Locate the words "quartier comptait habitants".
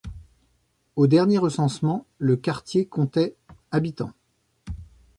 2.35-4.13